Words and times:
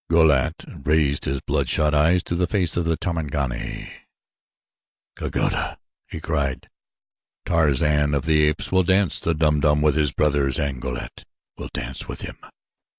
Go 0.09 0.25
lat 0.25 0.65
raised 0.83 1.25
his 1.25 1.41
bloodshot 1.41 1.93
eyes 1.93 2.23
to 2.23 2.33
the 2.33 2.47
face 2.47 2.75
of 2.75 2.85
the 2.85 2.97
Tarmangani. 2.97 3.87
"Kagoda!" 5.15 5.77
he 6.09 6.19
cried. 6.19 6.67
"Tarzan 7.45 8.15
of 8.15 8.25
the 8.25 8.41
Apes 8.47 8.71
will 8.71 8.81
dance 8.81 9.19
the 9.19 9.35
Dum 9.35 9.59
Dum 9.59 9.79
with 9.83 9.93
his 9.93 10.11
brothers 10.11 10.57
and 10.57 10.81
Go 10.81 10.93
lat 10.93 11.23
will 11.55 11.69
dance 11.71 12.07
with 12.07 12.21
him!" 12.21 12.37